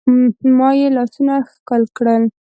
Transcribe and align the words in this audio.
ما 0.57 0.69
يې 0.79 0.87
لاسونه 0.97 1.35
ښکل 1.51 1.83
کړل. 1.97 2.23